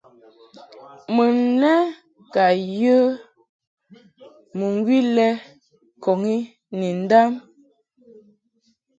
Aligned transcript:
Mun 1.15 1.35
lɛ 1.61 1.73
ka 2.33 2.45
yə 2.79 2.95
mɨŋgwi 4.57 4.97
lɛ 5.15 5.27
ŋkɔŋ 5.97 6.21
i 6.35 6.37
ni 6.77 6.87
nu 6.95 6.99
ndam. 7.03 7.31